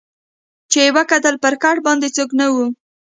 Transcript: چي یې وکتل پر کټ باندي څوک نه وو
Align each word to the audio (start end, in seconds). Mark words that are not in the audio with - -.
چي 0.71 0.79
یې 0.85 0.93
وکتل 0.97 1.35
پر 1.43 1.53
کټ 1.63 1.77
باندي 1.85 2.09
څوک 2.15 2.29
نه 2.39 2.47
وو 2.53 2.65